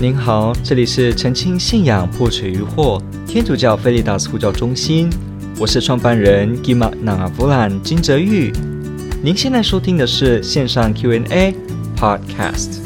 [0.00, 5.10] 您好，这里是澄清信仰破除疑惑天主教菲利达斯呼叫中心，
[5.58, 8.52] 我是创办人 Gima navvan 金泽玉。
[9.24, 11.52] 您现在收听的是线上 Q&A
[11.96, 12.78] Podcast。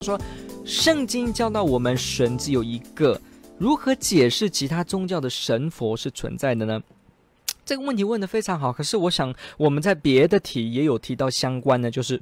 [0.00, 0.18] 说，
[0.64, 3.20] 圣经教导我们，神只有一个，
[3.58, 6.80] 如何解释其他宗教的神佛是存在的呢？
[7.64, 12.20] 这个问题问得非常好，可是我想我们在别的题也有提到相关的，就是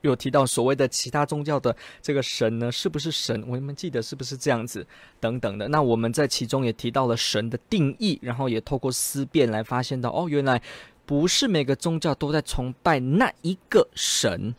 [0.00, 3.44] 有提到所谓的其他宗教的这个神呢，是不是神？
[3.46, 4.86] 我们记得是不是这样子
[5.20, 5.68] 等等的。
[5.68, 10.60] 那我们在其中也提到了神的定义，然后也透过思辨来发现到，哦，原来
[11.04, 14.54] 不是每个宗教都在崇拜那一个神，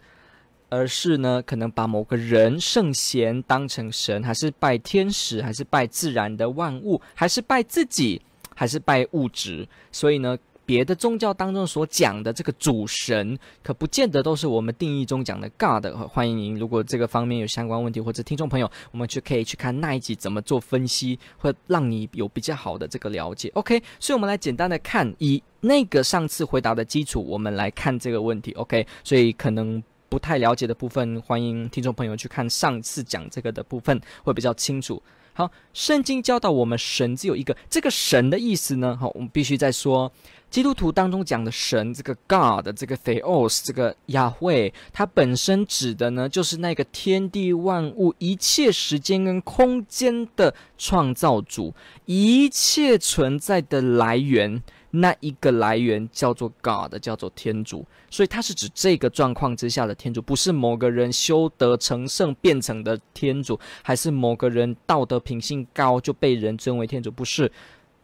[0.69, 8.21] 而是呢，可能把某个人圣贤当成神，还是拜天使，还是拜自然的万物，还是拜自己。
[8.59, 15.87] 还是拜物质，所以呢，别的宗教当中所讲的这个主神，可不见得都是我们定义中讲的 God。
[16.09, 23.49] 欢迎您，如果这个方面有相关问题，或者听众朋友，我们就可以去看那一集怎么做分析，会让你有比较好的这个了解。
[23.53, 28.51] OK，所以我们来简单的看，以那个上次回答的基础，我们来看这个问题。
[28.55, 35.01] OK，所以可能不太了解的部分，欢迎听众朋友去看上次讲这个的部分，会比较清楚。
[35.33, 37.55] 好，圣经教导我们，神只有一个。
[37.69, 38.97] 这个神的意思呢？
[38.99, 40.11] 好，我们必须再说，
[40.49, 51.73] 基督徒当中讲的神，这个 God，这个 Theos，这个雅慧，它本身指的呢，就是那个天地万物、一切时间跟空间的创造主，
[52.05, 54.61] 一切存在的来源。
[54.91, 67.51] 那一个来源叫做 God，叫做天主，所以它是指这个状况之下的天主，不是某个人修德成圣变成的天主，还是某个人道德品性高就被人尊为天主，不是。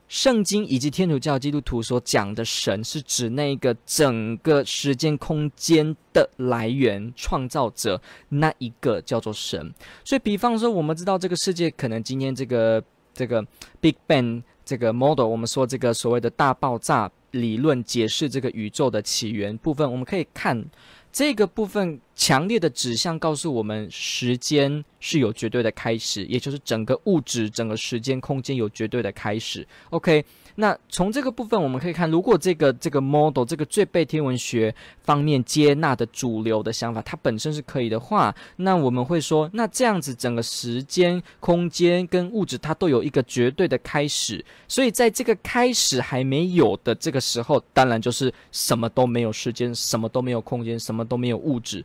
[0.08, 8.00] 圣经以及天主教基督徒所讲的神，是指那个整个时间空间的来源创造者，
[8.30, 9.74] 那一个叫做神。
[10.04, 12.84] 所以，比方说，我们知道这个世界可能今天这个
[13.16, 13.44] 这个
[13.82, 14.44] Big Bang。
[14.66, 20.66] 这个 model，我们说这个所谓的大爆炸理论解释这个宇宙的起源部分，我们可以看
[21.12, 29.68] 这个部分强烈的指向告诉我们，时间是有绝对的开始，也就是整个物质、整个时间空间有绝对的开始。
[29.90, 30.26] OK。
[30.58, 34.74] 那从这个部分我们可以看，如果这个这个 model 这个最被天文学
[35.04, 51.84] 方面接纳的主流的想法，它本身是可以的话，那我们会说，那这样子整个时间、空间跟物质它都有一个绝对的开始，所以在这个开始还没有的这个时候，当然就是什么都没有时间，什么都没有空间，什么都没有物质。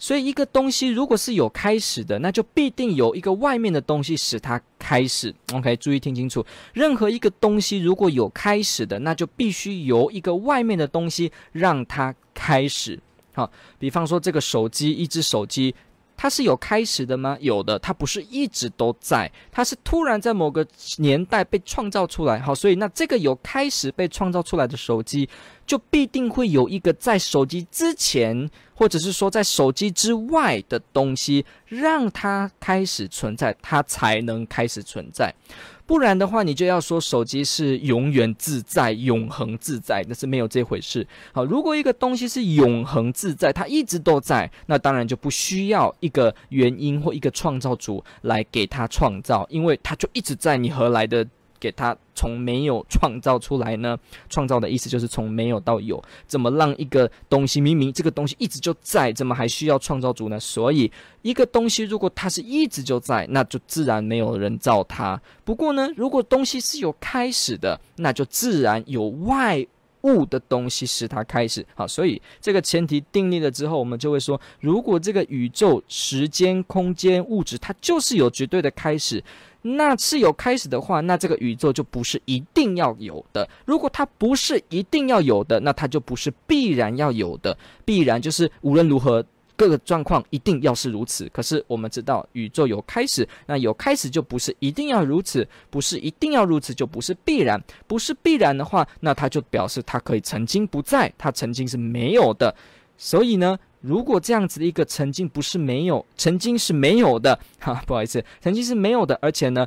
[0.00, 5.32] 所以，一个东西如果是有开始的，那就必定有一个外面的东西使它开始。
[5.52, 12.98] OK，注意听清楚，任何一个东西如果有开始的，那就必须由一个外面的东西让它开始。
[13.34, 15.74] 好，比方说这个手机，一只手机。
[16.22, 17.34] 它是有开始的吗？
[17.40, 20.66] 有的，它不是一直都在，它是突然在某个
[20.98, 22.38] 年代被创造出来。
[22.38, 25.26] 好，所以那这个有开始被创造出来的手机，
[25.66, 35.34] 就必定会有一个在手机之前，或者是说在手机之外的东西，让它开始存在，它才能开始存在。
[35.90, 41.04] 不然的话，你就要说手机是永远自在、永恒自在，那是没有这回事。
[41.32, 51.26] 好，如果一个东西是永恒自在，它一直都在，那当然就不需要一个原因或一个创造主来给它创造，因为它就一直在，你何来的？
[51.60, 53.96] 给它从没有创造出来呢？
[54.28, 56.02] 创造的意思就是从没有到有。
[56.26, 60.40] 怎么让一个东西明明这个东西一直就在，怎么还需要创造主呢？
[60.40, 60.90] 所以
[61.22, 65.20] 一个东西如果它是一直就在，那就自然没有人造它。
[65.44, 69.66] 不过呢，如果东西是有开始的，那就自然有外
[70.02, 71.64] 物的东西使它开始。
[71.74, 79.22] 好，所以这个前提定立了之后，我们就会说，如果这个宇宙、时间、空间、物质，它就是有绝对的开始。
[79.62, 83.46] 那是有开始的话，那这个宇宙就不是一定要有的。
[83.66, 87.54] 如果它不是一定要有的，那它就不是必然要有的。
[87.84, 89.22] 必然就是无论如何
[89.60, 91.28] 各个状况一定要是如此。
[91.34, 97.62] 可是我们知道宇宙有开始，那有开始就不是一定要如此，不是一定要如此就不是必然。
[97.86, 102.54] 不是必然的话，那它就表示它可以曾经不在，它曾经是没有的。
[102.96, 109.66] 所以呢，如果这样子的一个曾经不是没有，曾经是没有的，哈，不好意思，曾经是没有的，而且呢，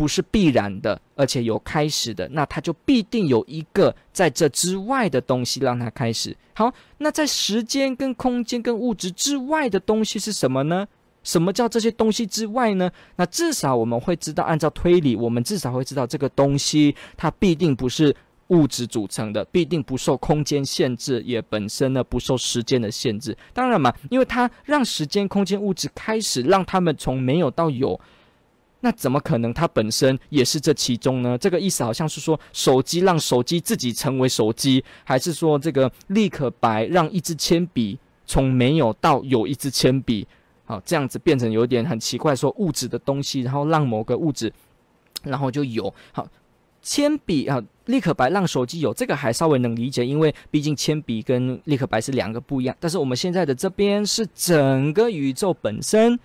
[0.00, 6.34] 不是必然的，而且有开始的，那它就必定有一个在这之外的东西让它开始。
[6.54, 10.88] 好，那在时间跟空间跟物质之外的东西是什么呢？
[11.22, 12.90] 什么叫这些东西之外呢？
[13.16, 18.16] 那至少我们会知道，按照推理，我们至少会知道这个东西它必定不是。
[18.48, 23.36] 物质组成的，必定不受空间限制，也本身呢不受时间的限制。
[23.52, 28.00] 当然嘛，因为它让时间、空间、物质开始让他们从没有到有。
[28.82, 29.52] 那怎么可能？
[29.52, 31.36] 它本身也是这其中呢？
[31.36, 40.26] 这个意思好像是说，手机让手机自己成为手机，还是说这个立可白让一支铅笔从没有到有一支铅笔？
[40.64, 44.50] 好，这样子变成有点很奇怪，说物质的东西，然后让某个物质，
[45.24, 45.92] 然后就有。
[46.12, 46.26] 好，
[46.80, 52.74] 铅笔啊，立可白让手机有，这个还稍微能理解，因为毕竟铅笔跟立可白是两个不一样。
[52.80, 56.18] 但是我们现在的这边是整个宇宙本身。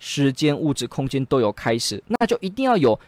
[0.00, 2.98] 时间、物质、空间都有开始，那就一定要有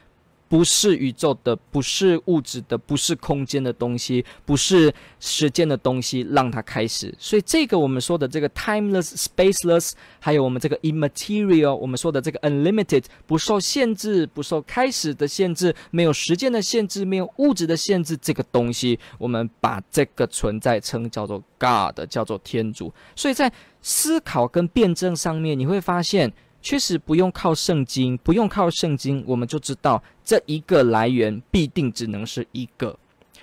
[0.47, 7.15] 不是宇宙的、不是物质的、不是空间的东西，不是时间的东西，让它开始。
[7.19, 22.93] 所以这个我们说的这个 timeless、spaceless，还有我们这个 immaterial，我们说的这个 unlimited，不受限制、不受开始的限制，没有时间的限制，没有物质的限制，这个东西，我们把这个存在称叫做 God，叫做天主。
[23.17, 23.51] 所以在
[23.81, 26.31] 思考跟辩证上面，你会发现。
[26.63, 32.97] 确实不用靠圣经，不用靠圣经，我们就知道这一个来源必定只能是一个，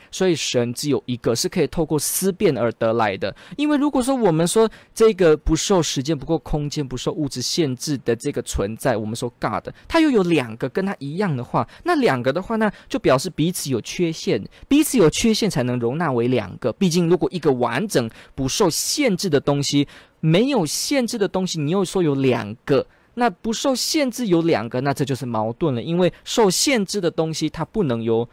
[0.10, 3.36] 所以神只有一个，是可以透过思辨而得来的。
[3.58, 16.72] 因为如果说我们说这个不受时间、不受空间、不受物质限制的这个存在，我们说 God，它又有两个跟它一样的话，那两个的话呢，就表示彼此有缺陷，彼此有缺陷才能容纳为两个。
[16.74, 19.88] 毕竟如果一个完整不受限制的东西，
[20.22, 22.88] 没有限制的东西，你又说有两个。
[23.20, 25.84] 那不受限制有两个，那这就是矛盾了。
[25.84, 28.28] 因为受限制的东西它不能有，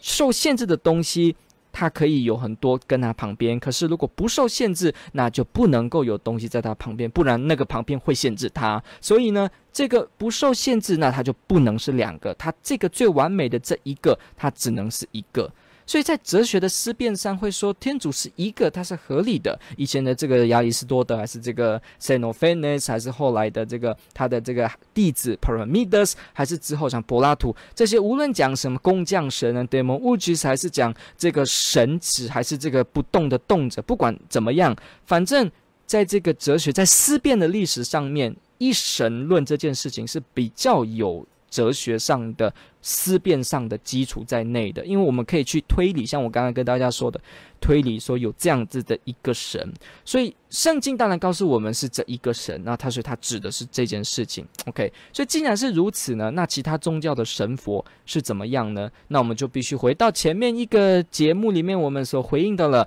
[0.00, 1.34] 受限制的东西
[1.70, 3.58] 它可以有很多跟它旁边。
[3.60, 8.82] 可是如果不受限制，那就不能够有东西在它旁边，不然那个旁边会限制它。
[9.00, 12.34] 所以呢，这个不受限制，那它就不能是两个。
[12.34, 15.48] 它这个最完美的这一个，它只能是一个。
[15.86, 19.58] 所以在哲学的思辨上会说天主是一个，它是合理的。
[19.76, 34.74] 以前的这个亚里士多德，还是这个 Seno Phanes，还是后来的这个他的这个弟子 Parmidas，还是之后像柏拉图这些，无论讲什么工匠神啊，demon u g i s 还是讲这个神子，还是这个不动的动者，不管怎么样，
[35.04, 35.48] 反正
[35.86, 41.24] 在这个哲学在思辨的历史上面，一神论这件事情是比较有。
[41.56, 47.18] 哲学上的思辨上的基础在内的，因为我们可以去推理，像我刚刚跟大家说的，
[47.58, 49.72] 推理说有这样子的一个神，
[50.04, 58.90] 所以圣经当然告诉我们是这一个神，那他说他指的是这件事情，OK，所以既然是如此呢，那其他宗教的神佛是怎么样呢？
[59.08, 62.86] 那我们就必须回到前面一个节目里面我们所回应的了，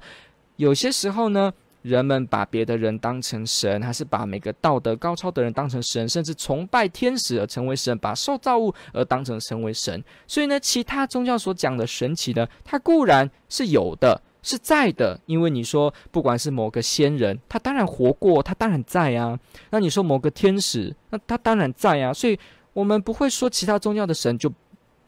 [0.57, 1.51] 有些时候呢。
[1.89, 10.03] 人们把别的人当成神，还是把每个道德高超的人当成神，甚至崇拜天使而成为神，把受造物而当成成为神。
[10.27, 15.19] 所以呢，其他宗教所讲的神奇呢，它固然是有的，是在的。
[15.25, 19.37] 因为你说，不管是某个仙人，他当然活过，他当然在啊。
[19.71, 22.13] 那你说某个天使，那他当然在啊。
[22.13, 22.39] 所以
[22.73, 24.51] 我们不会说其他宗教的神就。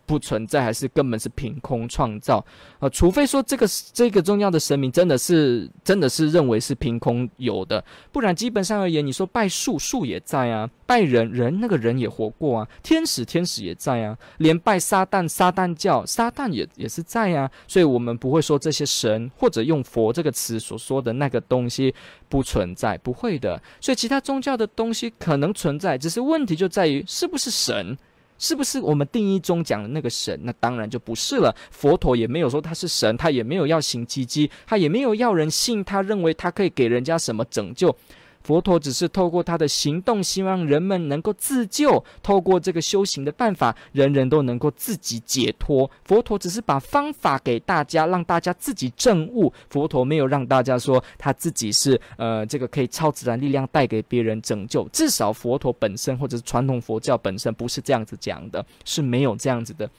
[0.05, 2.43] 不存在，还是根本是凭空创造
[2.79, 21.93] 啊、除非说这个这个宗教的神明真的是真的是认为是凭空有的，不然基本上而言，你说拜树树也在啊，拜人人那个人也活过啊，天使天使也在啊，连拜撒旦撒旦教撒旦也也是在啊，所以我们不会说这些神或者用佛这个词所说的那个东西
[22.27, 23.61] 不存在，不会的。
[23.79, 27.97] 所以其他宗教的东西可能存在，只是问题就在于是不是神。
[28.41, 30.37] 是不是我们定义中讲的那个神？
[30.43, 31.55] 那当然就不是了。
[31.69, 37.95] 佛陀也没有说他是神，他也没有要行奇迹，他也没有要人信，他认为他可以给人家什么拯救。
[38.43, 42.03] 佛陀只是透过他的行动，希望人们能够自救。
[42.23, 45.89] 透过这个修行的办法，人人都能够自己解脱。
[46.03, 49.51] 佛陀只是把方法给大家，让大家自己证悟。
[49.69, 54.87] 佛陀没有让大家说他自己是呃这个可以超自然力量带给别人拯救。
[54.91, 59.89] 至少佛陀本身或者是传统佛教本身不是这样子讲的，是没有这样子的。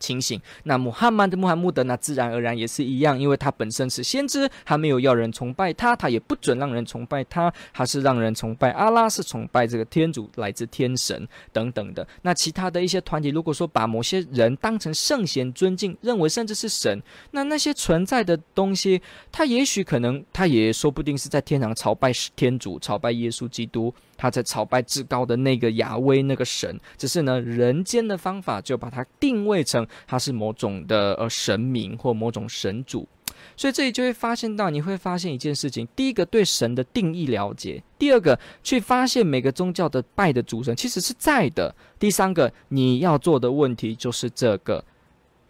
[0.00, 12.06] 情形，那穆罕默德穆罕默德那自然而然也是一样，因为他本身是先知，他没有要人崇拜他，他也不准让人崇拜他，他是让人崇拜阿拉，是崇拜这个天主，来自天神等等的。
[12.22, 17.00] 那其他的一些团体，如果说把某些人当成圣贤尊敬，认为甚至是神，
[17.32, 23.94] 那那些存在的东西，他也许可能，他也说不定是在天堂朝拜天主，朝拜耶稣基督。
[24.20, 33.08] 他在朝拜至高的那个亚威那个神，只是呢，人间的方法就把它定位成他是某种的呃神明或某种神主，
[33.56, 44.84] 所以这里就会发现到，你会发现一件事情：第一个对神的定义了解；第二个去发现每个宗教的拜的主神其实是在的；第三个你要做的问题就是这个。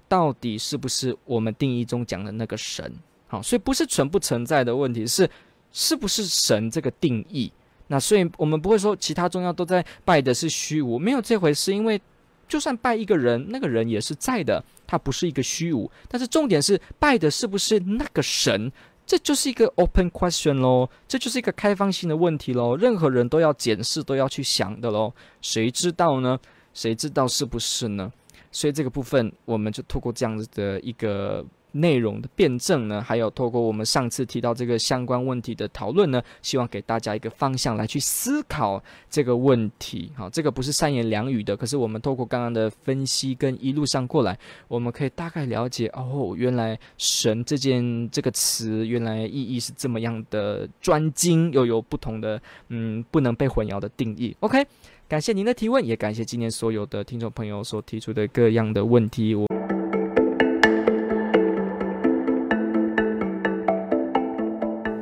[0.09, 2.93] 到底是不是我们定义中讲的那个神？
[3.29, 5.31] 好，所以不是存不存在的问题，是
[5.71, 7.53] 是不是神这个定义。
[7.92, 12.00] 那所以我们不会说其他宗教都在拜的是虚无，没有这回事，因为
[12.47, 15.90] 就算拜一个人，那个人也是在的，他不是一个虚无。
[16.09, 18.70] 但是重点是拜的是不是那个神？
[19.04, 25.12] 这就是一个 open question 咯，这就是一个开放性的问题咯，任何人都要检视，都要去想的咯。
[25.42, 26.38] 谁知道呢？
[26.73, 28.12] 谁知道是不是呢？
[28.52, 31.44] 所以这个部分，我们就透过这样子的一个。
[31.73, 40.12] 内容的辩证呢，还有透过我们上次提到这个相关问题的讨论呢，希望给大家一个方向来去思考这个问题。
[40.17, 54.37] 好，这个不是三言两语的，可是我们透过刚刚的分析跟一路上过来，我们可以大概了解哦，原来神这件这个词原来意义是这么样的专精，又有不同的嗯不能被混淆的定义。
[54.41, 54.67] OK，
[55.09, 59.35] 感谢您的提问，也感谢今天所有的听众朋友所提出的各样的问题。
[59.35, 59.47] 我。